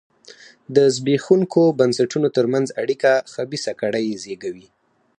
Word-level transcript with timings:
د 0.75 0.77
زبېښونکو 0.95 1.63
بنسټونو 1.79 2.27
ترمنځ 2.37 2.67
اړیکه 2.81 3.11
خبیثه 3.33 3.71
کړۍ 3.81 4.07
زېږوي. 4.23 4.67